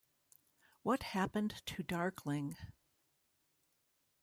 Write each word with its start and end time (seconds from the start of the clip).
What 0.81 1.03
happened 1.03 1.61
to 1.67 1.83
Darkling? 1.83 2.57